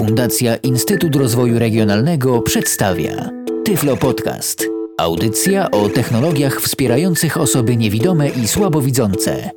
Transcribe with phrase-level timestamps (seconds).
[0.00, 3.30] Fundacja Instytut Rozwoju Regionalnego przedstawia
[3.64, 4.66] Tyflo Podcast.
[4.98, 9.50] Audycja o technologiach wspierających osoby niewidome i słabowidzące.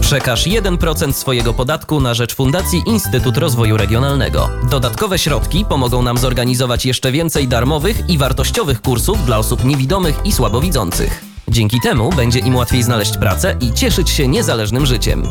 [0.00, 4.48] Przekaż 1% swojego podatku na rzecz Fundacji Instytut Rozwoju Regionalnego.
[4.70, 10.32] Dodatkowe środki pomogą nam zorganizować jeszcze więcej darmowych i wartościowych kursów dla osób niewidomych i
[10.32, 11.24] słabowidzących.
[11.48, 15.22] Dzięki temu będzie im łatwiej znaleźć pracę i cieszyć się niezależnym życiem.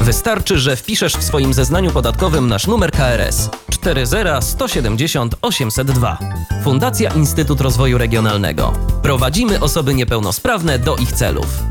[0.00, 6.18] Wystarczy, że wpiszesz w swoim zeznaniu podatkowym nasz numer KRS 40170 802.
[6.64, 8.72] Fundacja Instytut Rozwoju Regionalnego.
[9.02, 11.62] Prowadzimy osoby niepełnosprawne do ich celów.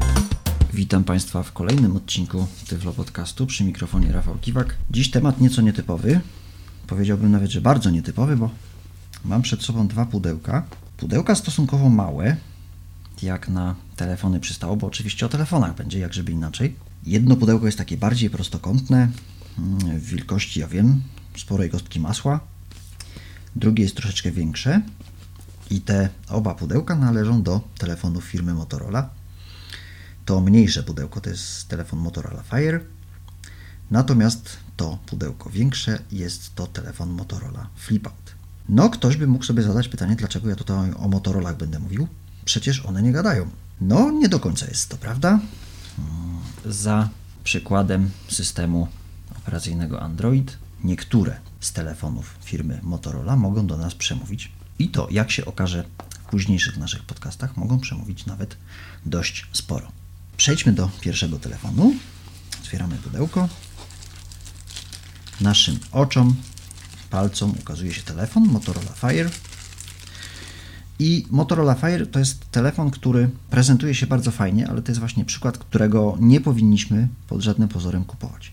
[0.74, 4.76] Witam Państwa w kolejnym odcinku Tyflo Podcastu przy mikrofonie Rafał Kiwak.
[4.92, 6.20] Dziś temat nieco nietypowy.
[6.88, 8.50] Powiedziałbym nawet, że bardzo nietypowy, bo
[9.26, 10.64] mam przed sobą dwa pudełka.
[10.98, 12.36] Pudełka stosunkowo małe,
[13.22, 16.89] jak na telefony przystało, bo oczywiście o telefonach będzie, jak żeby inaczej.
[17.06, 19.10] Jedno pudełko jest takie bardziej prostokątne,
[19.58, 21.02] mm, w wielkości, ja wiem,
[21.38, 22.40] sporej kostki masła.
[23.56, 24.82] Drugie jest troszeczkę większe
[25.70, 29.10] i te oba pudełka należą do telefonów firmy Motorola.
[30.26, 32.80] To mniejsze pudełko to jest telefon Motorola Fire,
[33.92, 38.36] natomiast to pudełko większe jest to telefon Motorola Flipout.
[38.70, 42.08] No, ktoś by mógł sobie zadać pytanie, dlaczego ja tutaj o Motorolach będę mówił
[42.50, 43.50] przecież one nie gadają.
[43.82, 45.40] No, nie do końca jest to prawda.
[46.66, 47.10] Za
[47.44, 48.88] przykładem systemu
[49.38, 54.52] operacyjnego Android, niektóre z telefonów firmy Motorola mogą do nas przemówić.
[54.80, 58.58] I to, jak się okaże w późniejszych naszych podcastach, mogą przemówić nawet
[59.06, 59.92] dość sporo.
[60.38, 61.94] Przejdźmy do pierwszego telefonu.
[62.62, 63.50] Otwieramy pudełko.
[65.42, 66.36] Naszym oczom,
[67.10, 69.30] palcom ukazuje się telefon Motorola Fire
[71.00, 75.26] i Motorola Fire to jest telefon, który prezentuje się bardzo fajnie, ale to jest właśnie
[75.26, 78.52] przykład, którego nie powinniśmy pod żadnym pozorem kupować.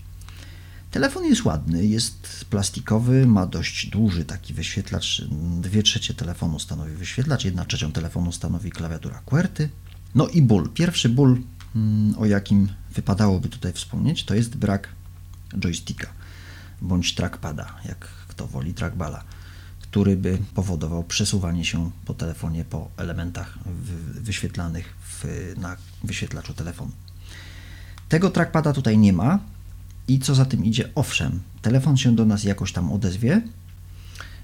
[0.91, 5.21] Telefon jest ładny, jest plastikowy, ma dość duży taki wyświetlacz.
[5.61, 9.69] Dwie trzecie telefonu stanowi wyświetlacz, jedna trzecią telefonu stanowi klawiatura QWERTY.
[10.15, 10.69] No i ból.
[10.69, 11.41] Pierwszy ból,
[11.75, 14.89] mm, o jakim wypadałoby tutaj wspomnieć, to jest brak
[15.59, 16.07] joysticka
[16.81, 19.23] bądź trackpada, jak kto woli, trackballa
[19.97, 23.59] który by powodował przesuwanie się po telefonie po elementach
[24.21, 25.25] wyświetlanych w,
[25.57, 26.91] na wyświetlaczu telefonu.
[28.09, 29.39] Tego trackpada tutaj nie ma
[30.07, 33.41] i co za tym idzie, owszem, telefon się do nas jakoś tam odezwie.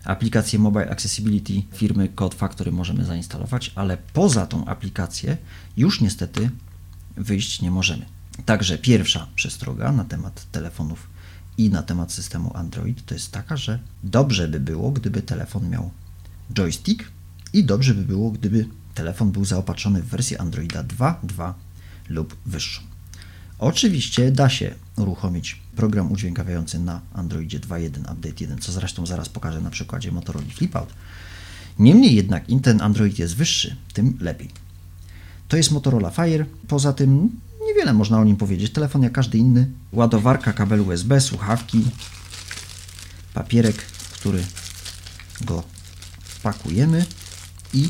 [0.03, 5.37] Aplikację Mobile Accessibility firmy Code Factory możemy zainstalować, ale poza tą aplikację
[5.77, 6.49] już niestety
[7.17, 8.05] wyjść nie możemy.
[8.45, 11.07] Także pierwsza przestroga na temat telefonów
[11.57, 15.91] i na temat systemu Android to jest taka, że dobrze by było, gdyby telefon miał
[16.53, 17.03] joystick
[17.53, 21.53] i dobrze by było, gdyby telefon był zaopatrzony w wersję Androida 2.2
[22.09, 22.81] lub wyższą.
[23.59, 29.61] Oczywiście da się uruchomić program udźwiękawiający na Androidzie 2.1 Update 1, co zresztą zaraz pokażę
[29.61, 30.93] na przykładzie Motorola Flipout.
[31.79, 34.49] Niemniej jednak im ten Android jest wyższy, tym lepiej.
[35.47, 36.45] To jest Motorola Fire.
[36.67, 37.29] Poza tym
[37.73, 38.73] Niewiele można o nim powiedzieć.
[38.73, 39.67] Telefon jak każdy inny.
[39.91, 41.85] Ładowarka, kabel USB, słuchawki,
[43.33, 43.75] papierek,
[44.11, 44.45] który
[45.41, 45.63] go
[46.43, 47.05] pakujemy
[47.73, 47.89] i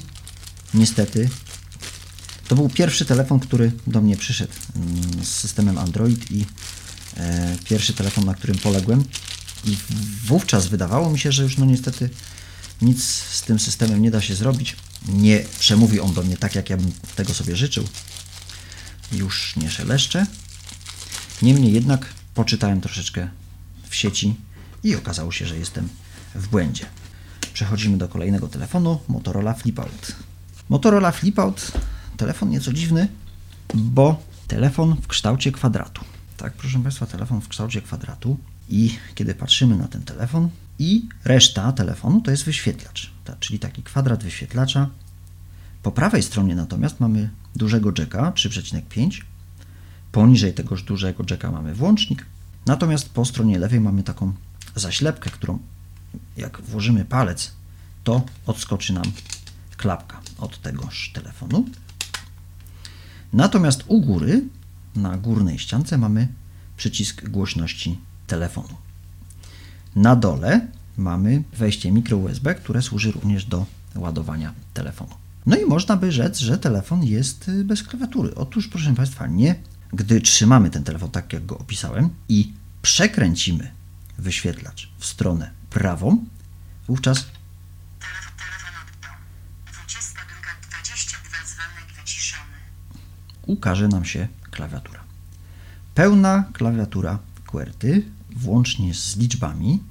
[0.73, 1.29] niestety
[2.47, 6.45] to był pierwszy telefon, który do mnie przyszedł mm, z systemem Android i
[7.17, 9.03] e, pierwszy telefon, na którym poległem.
[9.65, 9.77] I
[10.25, 12.09] wówczas wydawało mi się, że już no niestety
[12.81, 14.75] nic z tym systemem nie da się zrobić.
[15.07, 17.87] Nie przemówi on do mnie tak, jak ja bym tego sobie życzył
[19.13, 20.25] już nie szeleszczę.
[21.41, 23.27] Niemniej jednak poczytałem troszeczkę
[23.89, 24.35] w sieci
[24.83, 25.89] i okazało się, że jestem
[26.35, 26.85] w błędzie.
[27.53, 30.15] Przechodzimy do kolejnego telefonu Motorola Flipout.
[30.69, 31.71] Motorola Flipout
[32.17, 33.07] telefon nieco dziwny,
[33.73, 36.05] bo telefon w kształcie kwadratu.
[36.37, 38.37] Tak, proszę Państwa, telefon w kształcie kwadratu
[38.69, 44.23] i kiedy patrzymy na ten telefon i reszta telefonu to jest wyświetlacz, czyli taki kwadrat
[44.23, 44.89] wyświetlacza.
[45.83, 49.21] Po prawej stronie natomiast mamy dużego jacka 3,5.
[50.11, 52.25] Poniżej tegoż dużego jacka mamy włącznik.
[52.65, 54.33] Natomiast po stronie lewej mamy taką
[54.75, 55.59] zaślepkę, którą
[56.37, 57.51] jak włożymy palec,
[58.03, 59.03] to odskoczy nam
[59.77, 61.65] klapka od tegoż telefonu.
[63.33, 64.43] Natomiast u góry,
[64.95, 66.27] na górnej ściance, mamy
[66.77, 68.75] przycisk głośności telefonu.
[69.95, 70.67] Na dole
[70.97, 73.65] mamy wejście mikro USB, które służy również do
[73.95, 75.22] ładowania telefonu.
[75.45, 78.35] No i można by rzec, że telefon jest y, bez klawiatury.
[78.35, 79.55] Otóż, proszę Państwa, nie.
[79.93, 83.71] Gdy trzymamy ten telefon tak, jak go opisałem i przekręcimy
[84.17, 86.25] wyświetlacz w stronę prawą,
[86.87, 87.25] wówczas
[93.45, 94.99] ukaże nam się klawiatura.
[95.95, 98.03] Pełna klawiatura QWERTY,
[98.35, 99.83] włącznie z liczbami,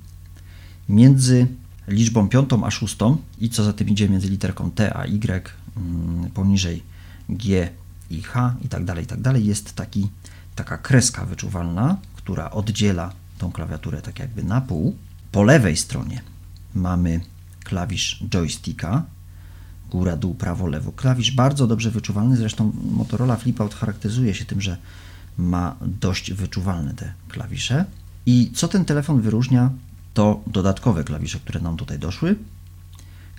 [0.88, 1.46] między
[1.92, 6.30] liczbą piątą a szóstą i co za tym idzie między literką T a Y mm,
[6.30, 6.82] poniżej
[7.28, 7.68] G
[8.10, 10.08] i H i tak dalej, i tak dalej jest taki,
[10.54, 14.96] taka kreska wyczuwalna, która oddziela tą klawiaturę tak jakby na pół.
[15.32, 16.22] Po lewej stronie
[16.74, 17.20] mamy
[17.64, 19.04] klawisz joysticka,
[19.90, 20.92] góra, dół, prawo, lewo.
[20.92, 24.76] Klawisz bardzo dobrze wyczuwalny, zresztą Motorola Flipout charakteryzuje się tym, że
[25.38, 27.84] ma dość wyczuwalne te klawisze.
[28.26, 29.70] I co ten telefon wyróżnia,
[30.14, 32.36] to dodatkowe klawisze, które nam tutaj doszły.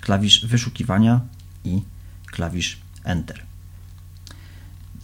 [0.00, 1.20] Klawisz wyszukiwania
[1.64, 1.82] i
[2.26, 3.42] klawisz Enter.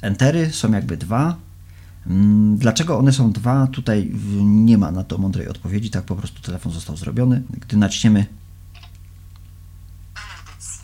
[0.02, 1.37] Entery są jakby dwa.
[2.06, 3.67] Mm, dlaczego one są dwa?
[3.67, 4.11] Tutaj
[4.44, 7.43] nie ma na to mądrej odpowiedzi, tak po prostu telefon został zrobiony.
[7.50, 8.26] Gdy naciśniemy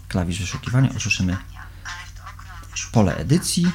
[0.09, 1.37] klawisz wyszukiwania, usłyszymy
[2.93, 3.67] pole edycji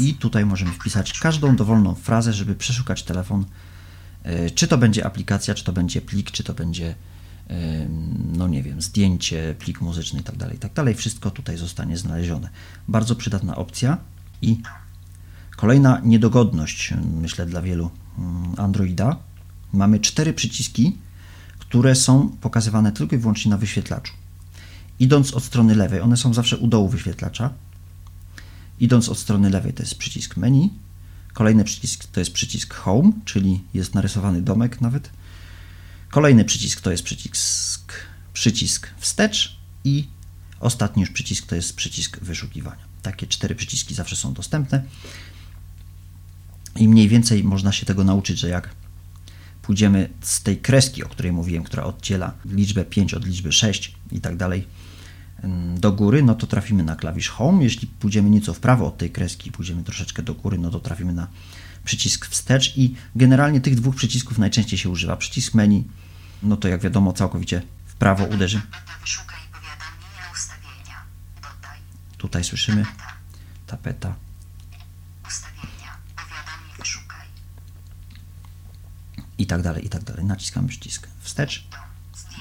[0.00, 3.44] i tutaj możemy wpisać każdą dowolną frazę, żeby przeszukać telefon,
[4.54, 6.94] czy to będzie aplikacja, czy to będzie plik, czy to będzie
[7.50, 7.88] e,
[8.32, 10.84] no nie wiem, zdjęcie, plik muzyczny itd., tak itd.
[10.84, 12.48] Tak Wszystko tutaj zostanie znalezione.
[12.88, 13.98] Bardzo przydatna opcja
[14.42, 14.62] i
[15.56, 19.16] kolejna niedogodność, myślę, dla wielu mm, Androida.
[19.72, 20.96] Mamy cztery przyciski,
[21.58, 24.12] które są pokazywane tylko i wyłącznie na wyświetlaczu.
[24.98, 27.50] Idąc od strony lewej, one są zawsze u dołu wyświetlacza.
[28.80, 30.70] Idąc od strony lewej to jest przycisk menu.
[31.38, 35.10] Kolejny przycisk to jest przycisk home, czyli jest narysowany domek nawet.
[36.10, 37.92] Kolejny przycisk to jest przycisk,
[38.32, 40.08] przycisk wstecz i
[40.60, 42.84] ostatni już przycisk to jest przycisk wyszukiwania.
[43.02, 44.84] Takie cztery przyciski zawsze są dostępne.
[46.76, 48.74] I mniej więcej można się tego nauczyć, że jak
[49.62, 54.20] pójdziemy z tej kreski, o której mówiłem, która oddziela liczbę 5 od liczby 6 i
[54.20, 54.66] tak dalej,
[55.76, 57.64] do góry, no to trafimy na klawisz Home.
[57.64, 61.12] Jeśli pójdziemy nieco w prawo od tej kreski, pójdziemy troszeczkę do góry, no to trafimy
[61.12, 61.28] na
[61.84, 65.16] przycisk wstecz i generalnie tych dwóch przycisków najczęściej się używa.
[65.16, 65.88] Przycisk menu,
[66.42, 68.60] no to jak wiadomo całkowicie w prawo uderzy.
[72.16, 72.84] Tutaj słyszymy
[73.66, 74.14] tapeta.
[79.38, 80.24] I tak dalej, i tak dalej.
[80.24, 81.68] Naciskamy przycisk wstecz.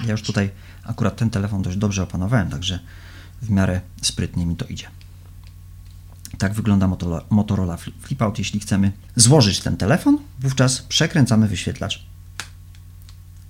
[0.05, 0.49] Ja już tutaj
[0.87, 2.79] Akurat ten telefon dość dobrze opanowałem, także
[3.41, 4.87] w miarę sprytnie mi to idzie.
[6.37, 6.89] Tak wygląda
[7.29, 8.39] Motorola, Flipout.
[8.39, 12.05] Jeśli chcemy złożyć ten telefon, wówczas przekręcamy wyświetlacz.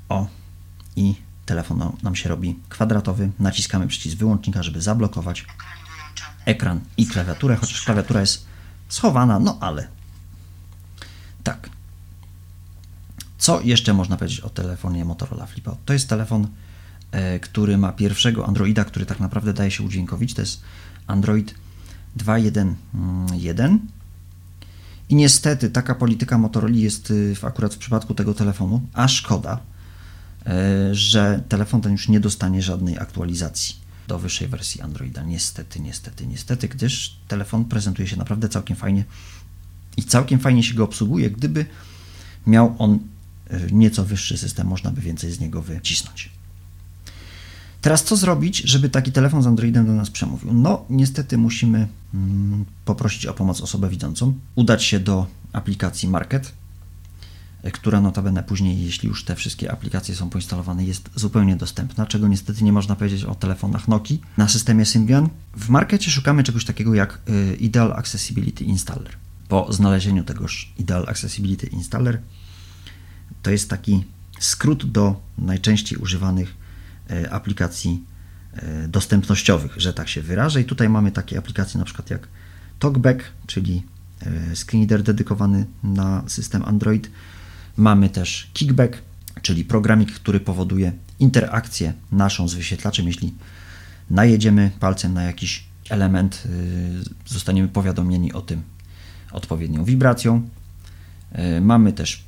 [0.09, 0.27] O,
[0.95, 3.31] i telefon nam się robi kwadratowy.
[3.39, 5.45] Naciskamy przycisk wyłącznika, żeby zablokować
[6.45, 8.45] ekran i klawiaturę, chociaż klawiatura jest
[8.89, 9.87] schowana, no ale
[11.43, 11.69] tak.
[13.37, 15.77] Co jeszcze można powiedzieć o telefonie Motorola Flipout?
[15.85, 16.47] To jest telefon
[17.42, 20.33] który ma pierwszego Androida, który tak naprawdę daje się udźwiękowić.
[20.33, 20.62] To jest
[21.07, 21.56] Android
[22.18, 23.77] 2.1.1.
[25.09, 29.59] I niestety taka polityka Motorola jest y, w, akurat w przypadku tego telefonu, a szkoda,
[30.45, 33.75] e, że telefon ten już nie dostanie żadnej aktualizacji
[34.07, 35.24] do wyższej wersji Androida.
[35.24, 39.04] Niestety, niestety, niestety, gdyż telefon prezentuje się naprawdę całkiem fajnie
[39.98, 41.31] i całkiem fajnie się go obsługuje.
[41.31, 41.65] Gdyby
[42.48, 43.00] miał on
[43.51, 46.36] y, nieco wyższy system, można by więcej z niego wycisnąć.
[47.81, 50.53] Teraz co zrobić, żeby taki telefon z Androidem do nas przemówił?
[50.53, 56.53] No, niestety musimy mm, poprosić o pomoc osobę widzącą, udać się do aplikacji Market,
[57.63, 62.27] e, która notabene później, jeśli już te wszystkie aplikacje są poinstalowane, jest zupełnie dostępna, czego
[62.27, 65.30] niestety nie można powiedzieć o telefonach Nokia na systemie Symbian.
[65.57, 69.18] W markecie szukamy czegoś takiego jak e, Ideal Accessibility Installer.
[69.47, 72.21] Po znalezieniu tegoż Ideal Accessibility Installer
[73.42, 74.04] to jest taki
[74.40, 76.67] skrót do najczęściej używanych
[77.31, 78.04] aplikacji
[78.54, 80.61] e, dostępnościowych, że tak się wyrażę.
[80.61, 82.28] I tutaj mamy takie aplikacje na przykład jak
[82.80, 83.83] TalkBack, czyli
[84.21, 87.09] e, screenreader dedykowany na system Android.
[87.78, 88.97] Mamy też Kickback,
[89.42, 93.07] czyli programik, który powoduje interakcję naszą z wyświetlaczem.
[93.07, 93.33] Jeśli
[94.09, 96.44] najedziemy palcem na jakiś element,
[97.26, 98.61] zostaniemy powiadomieni o tym
[99.31, 100.49] odpowiednią wibracją.
[101.61, 102.23] Mamy też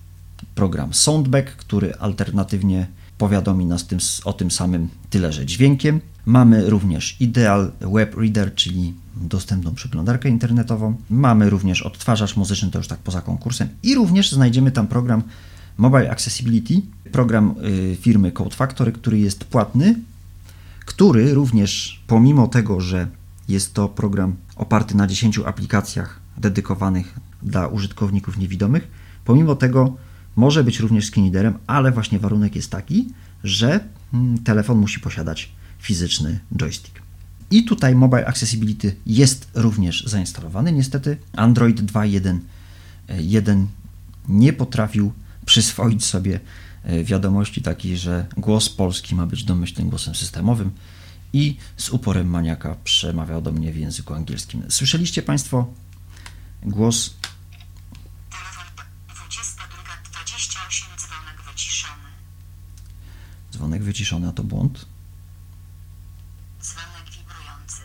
[0.55, 2.87] program Soundback, który alternatywnie
[3.19, 6.01] powiadomi nas tym, o tym samym tyle, że dźwiękiem.
[6.25, 10.95] Mamy również Ideal Web Reader, czyli dostępną przeglądarkę internetową.
[11.09, 13.69] Mamy również odtwarzacz muzyczny, to już tak poza konkursem.
[13.83, 15.23] I również znajdziemy tam program
[15.77, 17.55] Mobile Accessibility, program
[17.91, 19.95] y, firmy Code Factory, który jest płatny,
[20.85, 23.07] który również pomimo tego, że
[23.47, 28.87] jest to program oparty na 10 aplikacjach dedykowanych dla użytkowników niewidomych,
[29.25, 29.95] pomimo tego
[30.35, 33.07] może być również screen ale właśnie warunek jest taki,
[33.43, 33.79] że
[34.13, 37.01] mm, telefon musi posiadać fizyczny joystick.
[37.51, 40.71] I tutaj Mobile Accessibility jest również zainstalowany.
[40.71, 43.65] Niestety Android 2.1.1
[44.27, 45.11] nie potrafił
[45.45, 46.39] przyswoić sobie
[46.83, 50.71] e, wiadomości takiej, że głos polski ma być domyślnym głosem systemowym
[51.33, 54.63] i z uporem maniaka przemawiał do mnie w języku angielskim.
[54.69, 55.73] Słyszeliście Państwo
[56.63, 57.13] głos
[58.29, 62.09] Telefon 22.28, dzwonek wyciszony.
[63.59, 64.85] Dzwonek wyciszony, a to błąd?
[66.61, 67.81] Dzwonek wibrujący.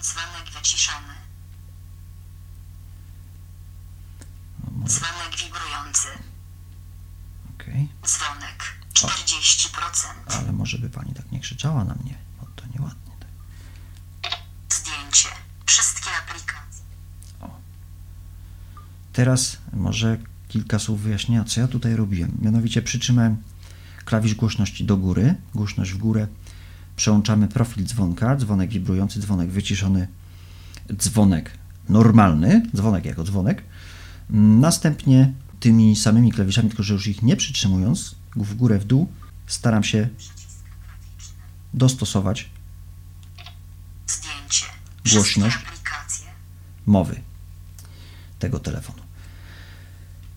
[0.00, 1.14] Dzwonek wyciszony.
[4.70, 6.08] Może, Dzwonek wibrujący.
[7.54, 7.88] okej.
[8.06, 10.38] Dzwonek 40%.
[10.40, 13.12] Ale może by Pani tak nie krzyczała na mnie, bo to nieładnie.
[13.20, 14.32] Tak.
[14.72, 15.28] Zdjęcie.
[15.66, 16.84] Wszystkie aplikacje.
[19.12, 22.38] Teraz może kilka słów wyjaśnienia, co ja tutaj robiłem.
[22.42, 23.36] Mianowicie przytrzymałem
[24.04, 26.26] klawisz głośności do góry, głośność w górę,
[26.96, 30.08] przełączamy profil dzwonka, dzwonek wibrujący, dzwonek wyciszony,
[30.96, 31.50] dzwonek
[31.88, 33.62] normalny, dzwonek jako dzwonek.
[34.60, 39.08] Następnie tymi samymi klawiszami, tylko że już ich nie przytrzymując, w górę, w dół,
[39.46, 40.08] staram się
[41.74, 42.50] dostosować
[44.06, 44.66] Zdjęcie.
[45.12, 45.58] Głośność.
[46.86, 47.20] Mowy
[48.38, 49.07] tego telefonu.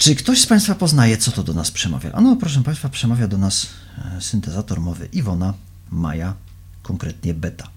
[0.01, 2.12] Czy ktoś z Państwa poznaje, co to do nas przemawia?
[2.12, 3.67] Ano, proszę Państwa, przemawia do nas
[4.17, 5.53] e, syntezator mowy Iwona
[5.91, 6.34] Maja,
[6.84, 7.67] konkretnie beta.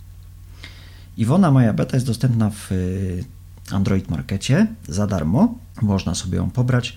[1.16, 5.58] Iwona Maja Beta jest dostępna w e, Android Markecie za darmo.
[5.82, 6.96] Można sobie ją pobrać.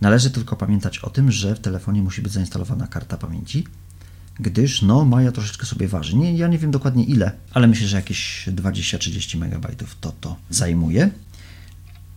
[0.00, 3.66] Należy tylko pamiętać o tym, że w telefonie musi być zainstalowana karta pamięci,
[4.40, 6.16] gdyż no Maja troszeczkę sobie waży.
[6.16, 9.66] Nie, ja nie wiem dokładnie ile, ale myślę, że jakieś 20-30 MB
[10.00, 11.10] to to zajmuje.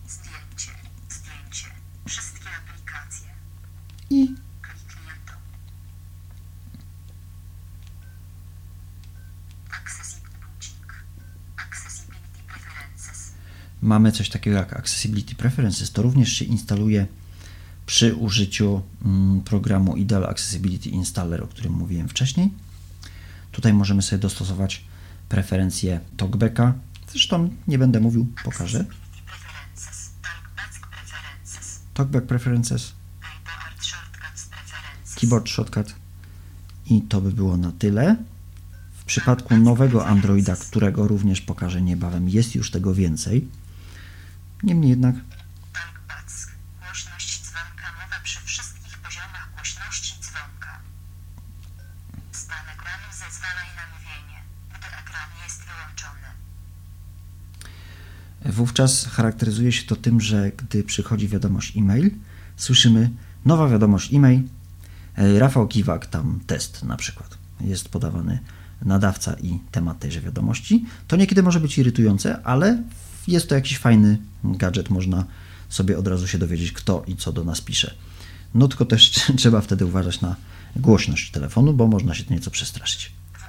[0.07, 0.71] Zdjęcie.
[1.09, 1.67] Zdjęcie.
[2.05, 3.29] Wszystkie aplikacje.
[4.09, 4.35] I
[13.81, 15.91] mamy coś takiego jak Accessibility Preferences.
[15.91, 17.07] To również się instaluje
[17.85, 22.49] przy użyciu mm, programu Ideal Accessibility Installer, o którym mówiłem wcześniej.
[23.51, 24.83] Tutaj możemy sobie dostosować
[25.29, 26.73] preferencje talkbacka.
[27.11, 28.85] Zresztą nie będę mówił, pokażę.
[30.23, 31.79] Talkback Preferences.
[31.93, 35.06] Talkback Preferences, Keyboard Shortcuts Preferences.
[35.17, 35.95] Keyboard Shortcut
[36.89, 38.15] i to by było na tyle.
[38.99, 43.47] W przypadku nowego Androida, którego również pokażę niebawem, jest już tego więcej.
[44.63, 45.15] Niemniej jednak.
[58.45, 62.11] Wówczas charakteryzuje się to tym, że gdy przychodzi wiadomość e-mail,
[62.57, 63.09] słyszymy
[63.45, 64.43] nowa wiadomość e-mail,
[65.17, 67.37] Rafał Kiwak, tam test na przykład.
[67.61, 68.39] Jest podawany
[68.81, 70.85] nadawca i temat tejże wiadomości.
[71.07, 72.83] To niekiedy może być irytujące, ale
[73.27, 75.25] jest to jakiś fajny gadżet, można
[75.69, 77.93] sobie od razu się dowiedzieć, kto i co do nas pisze.
[78.53, 80.35] No tylko też trzeba wtedy uważać na
[80.75, 83.11] głośność telefonu, bo można się nieco przestraszyć.
[83.33, 83.47] WL.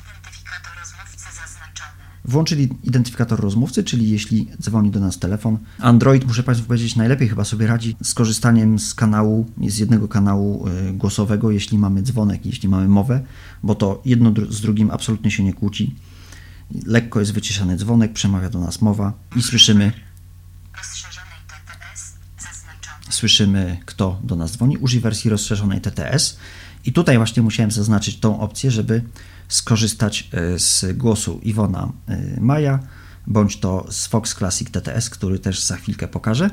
[0.00, 2.04] Identyfikator rozmówcy zaznaczony.
[2.24, 5.58] Włączyli identyfikator rozmówcy, czyli jeśli dzwoni do nas telefon.
[5.78, 10.68] Android, muszę Państwu powiedzieć, najlepiej chyba sobie radzi z korzystaniem z kanału, z jednego kanału
[10.68, 13.20] y, głosowego, jeśli mamy dzwonek, jeśli mamy mowę,
[13.62, 15.94] bo to jedno z drugim absolutnie się nie kłóci.
[16.86, 19.92] Lekko jest wyciszany dzwonek, przemawia do nas mowa i słyszymy,
[23.10, 24.76] słyszymy, kto do nas dzwoni.
[24.76, 26.38] Użyj wersji rozszerzonej TTS.
[26.84, 29.02] I tutaj właśnie musiałem zaznaczyć tą opcję, żeby
[29.48, 32.78] skorzystać e, z głosu Iwona e, Maja,
[33.26, 36.50] bądź to z Fox Classic TTS, który też za chwilkę pokażę,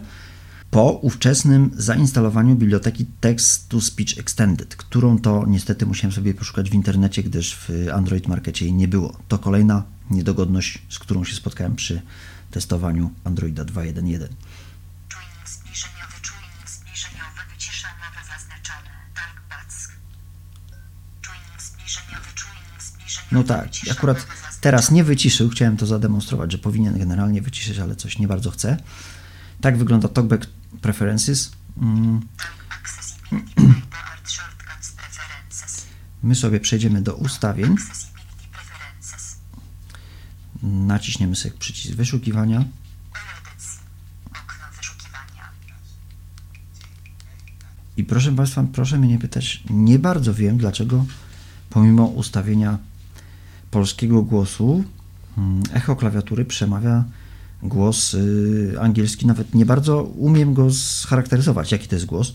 [0.71, 6.73] po ówczesnym zainstalowaniu biblioteki Text to Speech Extended, którą to niestety musiałem sobie poszukać w
[6.73, 9.17] internecie, gdyż w Android Markecie jej nie było.
[9.27, 12.01] To kolejna niedogodność, z którą się spotkałem przy
[12.51, 14.27] testowaniu Androida 2.1.1.
[23.31, 24.27] No tak, akurat
[24.61, 28.77] teraz nie wyciszył, chciałem to zademonstrować, że powinien generalnie wyciszyć, ale coś nie bardzo chcę.
[29.61, 30.47] Tak wygląda TalkBack
[30.81, 31.51] Preferences.
[31.77, 32.21] Mm.
[36.23, 37.75] My sobie przejdziemy do ustawień,
[40.63, 42.65] naciśniemy sobie przycisk wyszukiwania.
[47.97, 51.05] i proszę Państwa, proszę mnie nie pytać, nie bardzo wiem, dlaczego
[51.69, 52.77] pomimo ustawienia
[53.71, 54.83] polskiego głosu
[55.37, 57.03] mm, echo klawiatury przemawia
[57.63, 62.33] głos y, angielski, nawet nie bardzo umiem go scharakteryzować, jaki to jest głos.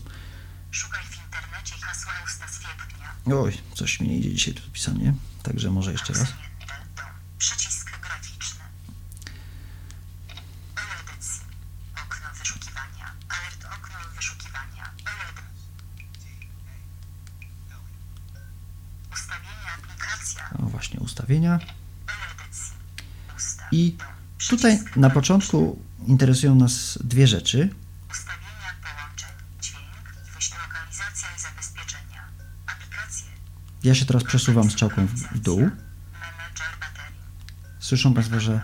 [0.71, 2.45] Szukaj w internecie hasła usta.
[3.35, 5.13] Oj, coś mi nie idzie dzisiaj to pisanie,
[5.43, 6.21] także może jeszcze raz.
[6.21, 6.73] Usunięte.
[6.95, 7.05] Dom.
[7.37, 8.61] Przycisk graficzny.
[10.75, 11.41] Edycji.
[12.05, 13.05] Okno wyszukiwania.
[13.29, 14.83] Alert okno wyszukiwania.
[14.99, 16.27] Edycji.
[20.59, 21.55] O, właśnie ustawienia.
[21.55, 22.73] Edycji.
[23.37, 23.67] Ustaw.
[23.71, 23.95] I
[24.75, 27.69] tutaj na początku interesują nas dwie rzeczy.
[28.11, 29.29] Ustawienia połączeń,
[29.61, 32.23] dźwięk, wyśle lokalizacja i zabezpieczenia.
[32.67, 33.25] Aplikacje.
[33.83, 35.69] Ja się teraz przesuwam strzałką w, w dół.
[37.79, 38.61] Słyszą Państwo, że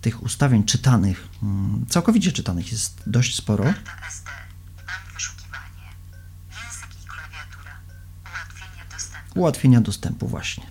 [0.00, 3.64] tych ustawień czytanych, mm, całkowicie czytanych jest dość sporo.
[9.34, 10.64] Ułatwienia dostępu właśnie.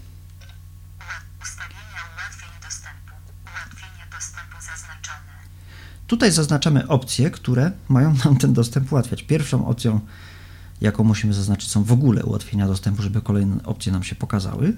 [1.00, 3.14] Uła- Ustawienia ułatwień dostępu.
[3.52, 5.34] Ułatwienie dostępu zaznaczone.
[6.08, 9.24] Tutaj zaznaczamy opcje, które mają nam ten dostęp ułatwiać.
[9.24, 10.00] Pierwszą opcją,
[10.82, 14.74] jaką musimy zaznaczyć, są w ogóle ułatwienia dostępu, żeby kolejne opcje nam się pokazały.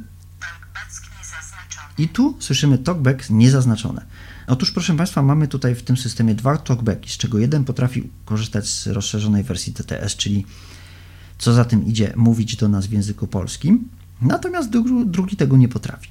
[1.97, 4.05] I tu słyszymy talkback niezaznaczone.
[4.47, 8.69] Otóż, proszę Państwa, mamy tutaj w tym systemie dwa talkbacki, z czego jeden potrafi korzystać
[8.69, 10.45] z rozszerzonej wersji TTS, czyli
[11.37, 13.89] co za tym idzie, mówić do nas w języku polskim,
[14.21, 16.09] natomiast dru- drugi tego nie potrafi.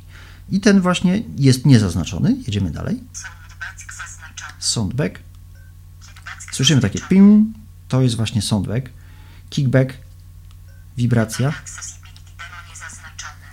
[0.50, 2.36] I ten właśnie jest niezaznaczony.
[2.46, 3.00] Jedziemy dalej.
[4.66, 5.18] Soundback
[6.52, 7.48] Słyszymy takie ping,
[7.88, 8.90] to jest właśnie soundback.
[9.50, 9.94] Kickback,
[10.96, 11.52] wibracja.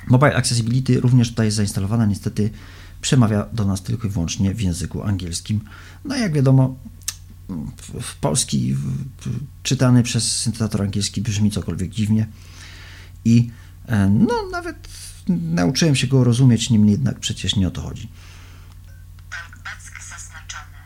[0.08, 2.50] Mobile Accessibility również tutaj jest zainstalowana, niestety
[3.02, 5.62] przemawia do nas tylko i wyłącznie w języku angielskim.
[6.06, 6.76] No jak wiadomo,
[8.02, 8.76] w, polski
[9.64, 12.28] czytany przez syntezator angielski brzmi cokolwiek dziwnie
[13.26, 13.50] i
[13.88, 14.88] e, no nawet
[15.28, 18.10] nauczyłem się go rozumieć, niemniej jednak przecież nie o to chodzi.
[19.30, 20.78] Talkback zaznaczone.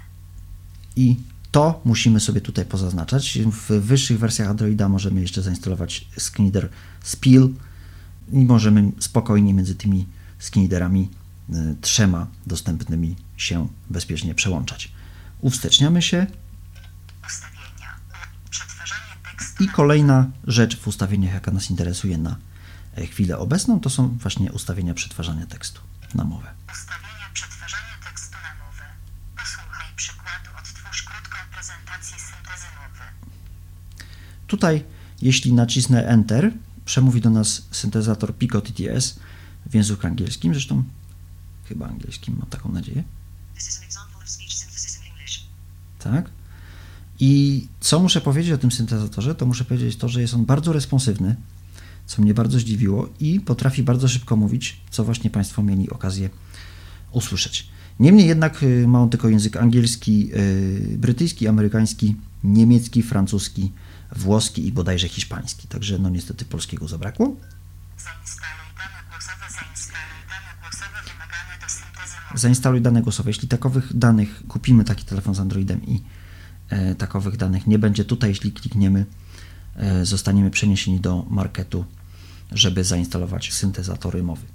[0.98, 1.18] I
[1.52, 3.40] to musimy sobie tutaj pozaznaczać.
[3.52, 6.70] W wyższych wersjach Androida możemy jeszcze zainstalować Sknider
[7.04, 7.54] Spill
[8.32, 10.06] i możemy spokojnie między tymi
[10.40, 11.10] Skniderami
[11.50, 14.92] y, trzema dostępnymi się bezpiecznie przełączać.
[15.42, 16.28] Uwsteczniamy się
[19.38, 19.64] tekstu.
[19.64, 22.36] i kolejna rzecz w ustawieniach, jaka nas interesuje na
[22.98, 25.82] e, chwilę obecną, to są właśnie ustawienia przetwarzania tekstu
[26.16, 26.48] na mowę.
[26.74, 28.86] Ustawienia przetwarzania tekstu na mowę.
[29.38, 30.50] Posłuchaj przykładu.
[30.60, 33.06] Odtwórz krótką prezentację syntezy mowy.
[34.48, 34.84] Tutaj,
[35.22, 36.54] jeśli nacisnę Enter,
[36.86, 39.20] przemówi do nas syntezator Pico TTS
[39.66, 40.84] w języku angielskim, zresztą
[41.66, 43.04] chyba angielskim, mam taką nadzieję.
[46.00, 46.30] Tak?
[47.20, 50.74] I co muszę powiedzieć o tym syntezatorze, to muszę powiedzieć to, że jest on bardzo
[50.74, 51.36] responsywny,
[52.06, 56.30] co mnie bardzo zdziwiło i potrafi bardzo szybko mówić, co właśnie Państwo mieli okazję
[57.12, 57.68] usłyszeć.
[58.00, 63.72] Niemniej jednak y, ma on tylko język angielski, y, brytyjski, amerykański, niemiecki, francuski,
[64.16, 65.68] włoski i bodajże hiszpański.
[65.68, 67.36] Także no niestety polskiego zabrakło.
[67.98, 69.46] Zainstaluj dane głosowe.
[69.50, 72.40] Zainstaluj dane głosowe wymagane do syntezy mowy.
[72.40, 73.30] Zainstaluj dane głosowe.
[73.30, 76.04] Jeśli takowych danych kupimy taki telefon z Androidem i
[76.70, 79.06] e, takowych danych nie będzie tutaj, jeśli klikniemy,
[79.76, 81.86] e, zostaniemy przeniesieni do marketu,
[82.52, 84.46] żeby zainstalować syntezatory mowy.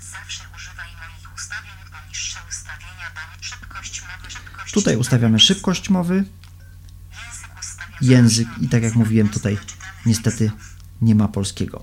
[0.00, 1.72] Zawsze używaj moich ustawień.
[2.02, 3.36] Poniższe ustawienia dane.
[3.40, 4.30] Szybkość mowy.
[4.30, 6.24] Szybkość Tutaj ustawiamy szybkość mowy,
[8.00, 9.58] Język i tak jak mówiłem tutaj
[10.06, 10.50] niestety
[11.02, 11.82] nie ma polskiego.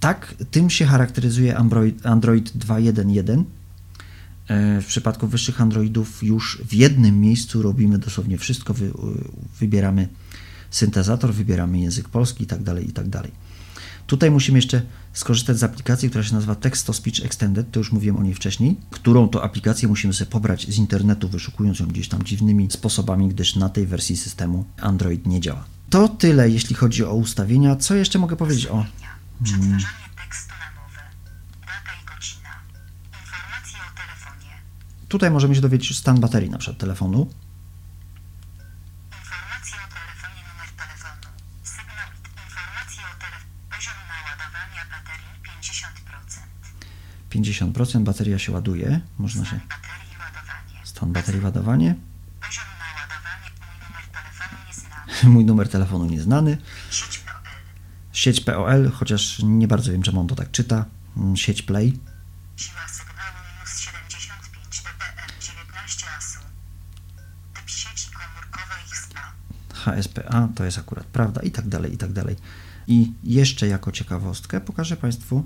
[0.00, 3.44] Tak, tym się charakteryzuje Android, Android 2.1.1.
[4.48, 8.92] E, W przypadku wyższych Androidów już w jednym miejscu robimy dosłownie wszystko, wy,
[9.60, 10.08] wybieramy
[10.70, 13.30] syntezator, wybieramy język polski i tak dalej, i tak dalej.
[14.12, 17.92] Tutaj musimy jeszcze skorzystać z aplikacji, która się nazywa Text to Speech Extended, to już
[17.92, 22.08] mówiłem o niej wcześniej, którą to aplikację musimy sobie pobrać z internetu, wyszukując ją gdzieś
[22.08, 25.64] tam dziwnymi sposobami, gdyż na tej wersji systemu Android nie działa.
[25.90, 27.76] To tyle, jeśli chodzi o ustawienia.
[27.76, 28.86] Co jeszcze mogę powiedzieć o
[29.44, 29.84] Przetwarzanie
[30.24, 31.00] tekstu na mowę.
[31.60, 32.50] Data i godzina.
[33.22, 34.54] Informacje o telefonie.
[35.08, 37.30] Tutaj możemy się dowiedzieć stan baterii na przykład telefonu.
[39.20, 41.26] Informacje o telefonie, numer telefonu.
[41.62, 42.08] Sygnał.
[42.46, 43.52] Informacje o telefonie.
[43.74, 45.32] Poziom naładowania baterii
[47.42, 47.72] 50%.
[47.72, 49.00] 50% bateria się ładuje.
[49.18, 49.60] Można się.
[50.84, 51.94] Stan baterii ładowanie.
[55.24, 56.58] Mój numer telefonu nieznany.
[58.12, 58.90] Sieć POL.
[58.90, 60.84] Chociaż nie bardzo wiem, czemu on to tak czyta.
[61.16, 61.98] Mm, Sieć Play.
[62.56, 66.38] Siła sygnału minus 75 dBm 19 ASU.
[67.54, 69.32] Typ sieci komórkowej XPA.
[69.72, 72.36] HSPA, to jest akurat prawda i tak dalej, i tak dalej.
[72.86, 75.44] I jeszcze jako ciekawostkę pokażę Państwu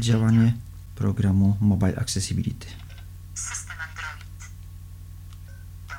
[0.00, 0.52] działanie
[1.00, 2.68] programu Mobile Accessibility.
[3.34, 4.28] System Android.
[5.88, 5.96] To.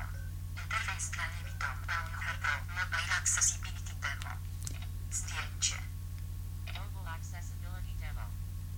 [0.64, 1.86] Interfejs dla niewidomych.
[1.90, 2.54] Download Pro.
[2.80, 4.32] Mobile Accessibility Demo.
[5.18, 5.78] Zdjęcie.
[6.78, 8.24] Mobile accessibility demo.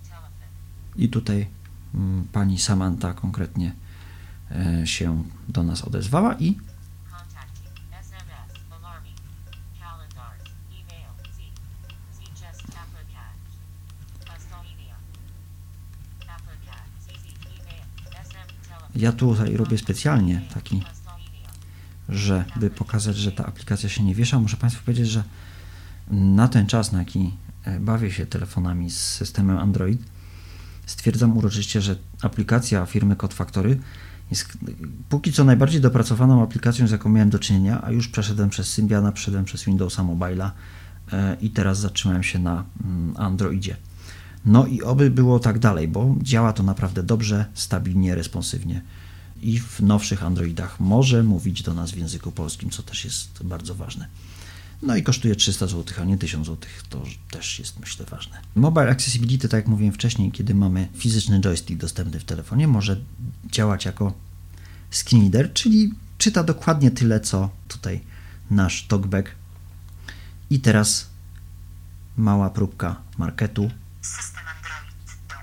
[0.09, 0.51] Telephone.
[0.95, 1.47] I tutaj
[1.93, 3.75] mm, pani Samantha konkretnie
[4.51, 6.57] e, się do nas odezwała i
[19.03, 20.83] Ja tutaj robię specjalnie taki,
[22.09, 24.39] żeby pokazać, że ta aplikacja się nie wiesza.
[24.39, 25.23] Muszę Państwu powiedzieć, że
[26.11, 27.31] na ten czas, na jaki
[27.63, 30.01] e, bawię się telefonami z systemem Android,
[30.85, 33.79] stwierdzam uroczyście, że aplikacja firmy Code Factory
[34.29, 34.57] jest
[35.09, 39.11] póki co najbardziej dopracowaną aplikacją, z jaką miałem do czynienia, a już przeszedłem przez Symbiana,
[39.11, 40.49] przeszedłem przez Windowsa Mobile'a
[41.11, 43.75] e, i teraz zatrzymałem się na mm, Androidzie.
[44.45, 48.82] No i oby było tak dalej, bo działa to naprawdę dobrze, stabilnie, responsywnie
[49.41, 53.75] i w nowszych Androidach może mówić do nas w języku polskim, co też jest bardzo
[53.75, 54.08] ważne.
[54.82, 56.69] No i kosztuje 300 zł, a nie 1000 zł.
[56.89, 58.41] To też jest, myślę, ważne.
[58.56, 63.01] Mobile Accessibility, tak jak mówiłem wcześniej, kiedy mamy fizyczny joystick dostępny w telefonie, może
[63.51, 64.13] działać jako
[64.91, 68.01] screen reader, czyli czyta dokładnie tyle, co tutaj
[68.51, 69.32] nasz talkback.
[70.49, 71.10] I teraz
[72.17, 73.71] mała próbka marketu.
[74.01, 74.95] System Android
[75.29, 75.36] do.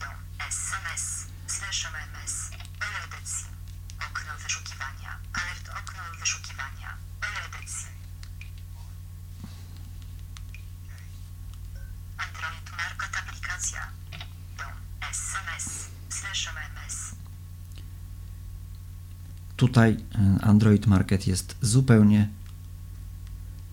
[0.00, 2.50] Do SMS slash MMS.
[3.04, 3.46] Edycji.
[4.10, 5.18] Okno wyszukiwania.
[5.32, 6.96] Alert okno wyszukiwania.
[7.46, 7.88] Edycji.
[12.16, 13.80] Android Market aplikacja.
[14.58, 14.64] Do
[15.10, 17.14] SMS slash MMS.
[19.56, 22.28] Tutaj e, Android Market jest zupełnie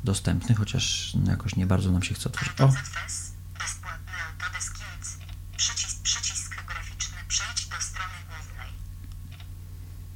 [0.04, 2.62] dostępny, chociaż jakoś nie bardzo nam się chce otworzyć.
[2.62, 3.32] O, ZFS.
[3.60, 5.18] Bezpłatny Autodesk Kids.
[5.58, 7.18] Przycisk, przycisk graficzny.
[7.28, 8.72] Przejdź do strony głównej.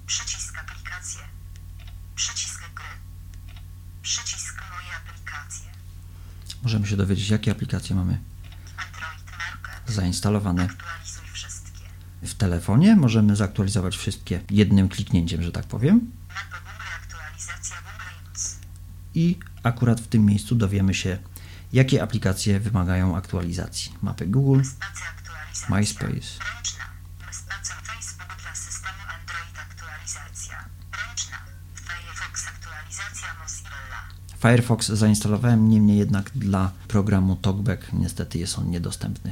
[0.06, 1.21] Przycisk aplikacje.
[2.15, 2.93] Przycisk gry.
[4.02, 5.71] Przycisk moje aplikacje.
[7.13, 8.19] Dowiedzieć, jakie aplikacje mamy
[9.88, 10.67] zainstalowane
[12.23, 12.95] w telefonie.
[12.95, 16.12] Możemy zaktualizować wszystkie jednym kliknięciem, że tak powiem.
[19.15, 21.17] I akurat w tym miejscu dowiemy się,
[21.73, 23.91] jakie aplikacje wymagają aktualizacji.
[24.02, 24.62] Mapy Google.
[25.69, 26.39] MySpace.
[34.44, 39.32] Firefox zainstalowałem, niemniej jednak dla programu TalkBack niestety jest on niedostępny.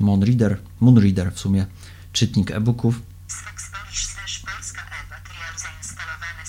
[0.00, 1.66] Moonreader, Moonreader w sumie,
[2.12, 3.70] czytnik e-booków, Z Fox
[5.56, 6.46] zainstalowane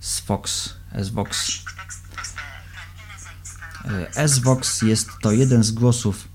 [0.00, 1.62] z Fox SVox.
[4.16, 6.28] E, SVox jest to jeden z głosów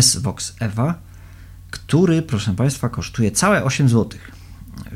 [0.00, 0.98] SVox Ewa,
[1.70, 4.18] który, proszę Państwa, kosztuje całe 8 zł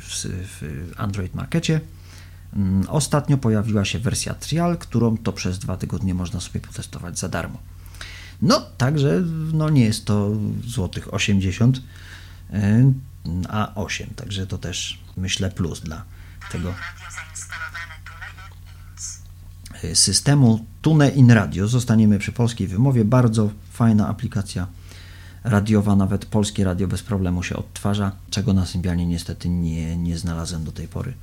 [0.08, 1.80] w, w Android Markecie.
[2.56, 7.28] Mm, Ostatnio pojawiła się wersja trial, którą to przez dwa tygodnie można sobie potestować za
[7.28, 7.58] darmo.
[8.42, 10.30] No, także no nie jest to
[10.66, 11.82] złotych 80,
[12.52, 12.92] e,
[13.48, 16.04] a 8, także to też myślę plus dla
[16.52, 16.74] tego
[19.94, 21.68] systemu Tune in Radio.
[21.68, 23.04] Zostaniemy przy polskiej wymowie.
[23.04, 24.66] Bardzo fajna aplikacja
[25.44, 30.64] radiowa, nawet polskie radio bez problemu się odtwarza, czego na Symbianie niestety nie, nie znalazłem
[30.64, 31.14] do tej pory.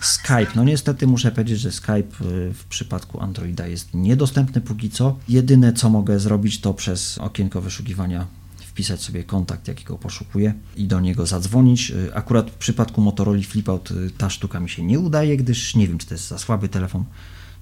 [0.00, 5.18] Skype no niestety muszę powiedzieć, że Skype y, w przypadku Androida jest niedostępny póki co.
[5.28, 8.26] Jedyne co mogę zrobić to przez okienko wyszukiwania
[8.66, 11.90] wpisać sobie kontakt, jakiego poszukuję i do niego zadzwonić.
[11.90, 15.88] Y, Akurat w przypadku Motorola Flipout y, ta sztuka mi się nie udaje, gdyż nie
[15.88, 17.04] wiem, czy to jest za słaby telefon,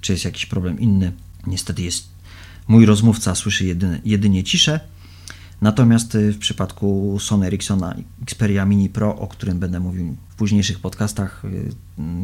[0.00, 1.12] czy jest jakiś problem inny.
[1.46, 2.08] Niestety jest
[2.68, 4.80] mój rozmówca słyszy jedynie, jedynie ciszę.
[5.60, 10.80] Natomiast y, w przypadku Sony Ericssona Xperia Mini Pro, o którym będę mówił w późniejszych
[10.80, 11.72] podcastach, y,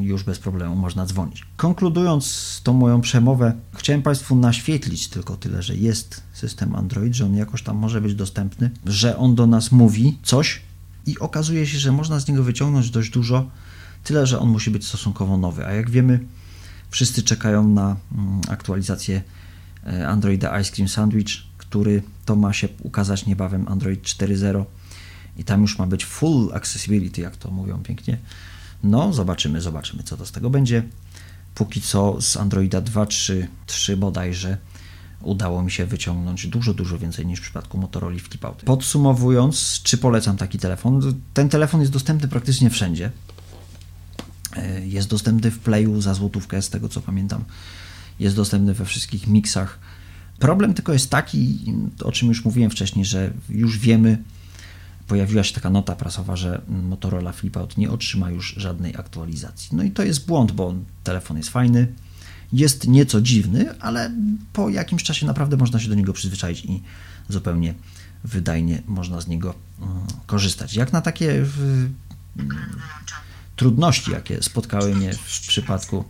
[0.00, 1.44] już bez problemu można dzwonić.
[1.56, 7.36] Konkludując tą moją przemowę, chciałem Państwu naświetlić tylko tyle, że jest system Android, że on
[7.36, 10.62] jakoś tam może być dostępny, że on do nas mówi coś
[11.06, 13.50] i okazuje się, że można z niego wyciągnąć dość dużo,
[14.04, 15.66] tyle, że on musi być stosunkowo nowy.
[15.66, 16.20] A jak wiemy,
[16.90, 19.22] wszyscy czekają na mm, aktualizację
[20.08, 24.64] Androida Ice Cream Sandwich, który to ma się ukazać niebawem Android 4.0
[25.36, 28.18] i tam już ma być full accessibility, jak to mówią pięknie.
[28.84, 30.82] No, zobaczymy, zobaczymy, co to z tego będzie.
[31.54, 34.56] Póki co z Androida 2.3.3 bodajże
[35.20, 38.64] udało mi się wyciągnąć dużo, dużo więcej niż w przypadku Motorola Flip-Out.
[38.64, 41.14] Podsumowując, czy polecam taki telefon?
[41.34, 43.10] Ten telefon jest dostępny praktycznie wszędzie.
[44.56, 47.44] E, Jest dostępny w Playu za złotówkę, z tego co pamiętam.
[48.18, 49.78] Jest dostępny we wszystkich miksach.
[50.38, 51.58] Problem tylko jest taki,
[52.02, 54.18] o czym już mówiłem wcześniej, że już wiemy,
[55.06, 59.76] pojawiła się taka nota prasowa, że Motorola Flipout nie otrzyma już żadnej aktualizacji.
[59.76, 60.74] No i to jest błąd, bo
[61.04, 61.86] telefon jest fajny,
[62.52, 64.10] jest nieco dziwny, ale
[64.52, 66.82] po jakimś czasie naprawdę można się do niego przyzwyczaić i
[67.28, 67.74] zupełnie
[68.24, 69.92] wydajnie można z niego mm,
[70.26, 70.74] korzystać.
[70.74, 71.56] Jak na takie w,
[72.36, 73.22] Wyłączony.
[73.56, 76.04] trudności, jakie spotkały mnie w przypadku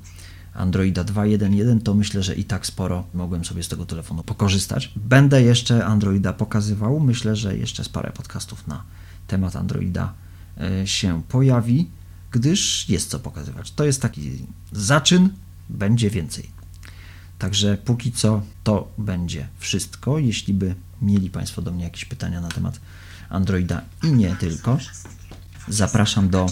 [0.54, 4.92] Androida 2.1.1, to myślę, że i tak sporo mogłem sobie z tego telefonu pokorzystać.
[4.96, 7.00] Będę jeszcze Androida pokazywał.
[7.00, 8.82] Myślę, że jeszcze parę podcastów na
[9.26, 10.12] temat Androida
[10.60, 11.90] e, się pojawi,
[12.30, 13.72] gdyż jest co pokazywać.
[13.72, 15.28] To jest taki zaczyn,
[15.68, 16.50] będzie więcej.
[17.38, 20.18] Także póki co to będzie wszystko.
[20.18, 22.80] Jeśli by mieli Państwo do mnie jakieś pytania na temat
[23.28, 24.78] Androida i nie tylko,
[25.68, 26.46] zapraszam do,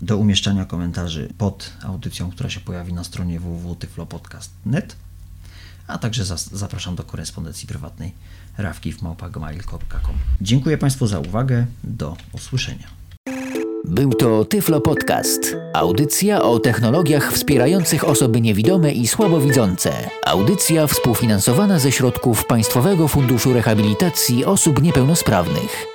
[0.00, 4.96] do umieszczania komentarzy pod audycją, która się pojawi na stronie www.tyflopodcast.net,
[5.86, 8.12] a także zapraszam do korespondencji prywatnej
[8.58, 10.14] rafkif.gmail.com.
[10.40, 11.66] Dziękuję Państwu za uwagę.
[11.84, 13.02] Do usłyszenia.
[13.84, 15.56] Był to Tyflo Podcast.
[15.74, 19.92] Audycja o technologiach wspierających osoby niewidome i słabowidzące.
[20.26, 25.91] Audycja współfinansowana ze środków Państwowego Funduszu Rehabilitacji Osób Niepełnosprawnych.